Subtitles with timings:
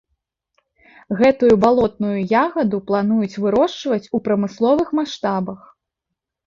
[1.19, 2.15] Гэтую балотную
[2.45, 5.59] ягаду плануюць вырошчваць у прамысловых маштабах.